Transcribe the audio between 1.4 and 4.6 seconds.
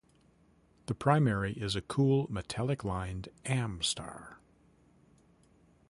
is a cool metallic-lined Am star.